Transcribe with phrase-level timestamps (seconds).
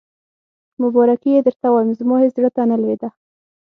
[0.81, 3.09] مبارکي یې درته وایم، زما هېڅ زړه ته نه لوېده.